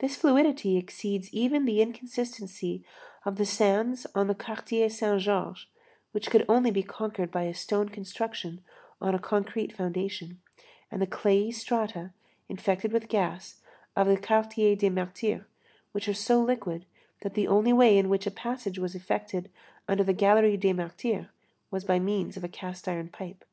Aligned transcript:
This 0.00 0.16
fluidity 0.16 0.76
exceeds 0.76 1.32
even 1.32 1.66
the 1.66 1.80
inconsistency 1.80 2.82
of 3.24 3.36
the 3.36 3.46
sands 3.46 4.06
of 4.06 4.26
the 4.26 4.34
Quartier 4.34 4.88
Saint 4.90 5.20
Georges, 5.20 5.66
which 6.10 6.32
could 6.32 6.44
only 6.48 6.72
be 6.72 6.82
conquered 6.82 7.30
by 7.30 7.44
a 7.44 7.54
stone 7.54 7.88
construction 7.88 8.60
on 9.00 9.14
a 9.14 9.20
concrete 9.20 9.72
foundation, 9.72 10.40
and 10.90 11.00
the 11.00 11.06
clayey 11.06 11.52
strata, 11.52 12.10
infected 12.48 12.90
with 12.90 13.06
gas, 13.06 13.60
of 13.94 14.08
the 14.08 14.16
Quartier 14.16 14.74
des 14.74 14.90
Martyrs, 14.90 15.44
which 15.92 16.08
are 16.08 16.12
so 16.12 16.40
liquid 16.42 16.84
that 17.20 17.34
the 17.34 17.46
only 17.46 17.72
way 17.72 17.96
in 17.96 18.08
which 18.08 18.26
a 18.26 18.32
passage 18.32 18.80
was 18.80 18.96
effected 18.96 19.48
under 19.86 20.02
the 20.02 20.12
gallery 20.12 20.56
des 20.56 20.72
Martyrs 20.74 21.26
was 21.70 21.84
by 21.84 22.00
means 22.00 22.36
of 22.36 22.42
a 22.42 22.48
cast 22.48 22.88
iron 22.88 23.08
pipe. 23.08 23.44